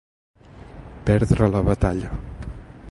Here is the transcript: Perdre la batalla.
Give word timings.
Perdre 1.11 1.51
la 1.51 1.61
batalla. 1.71 2.11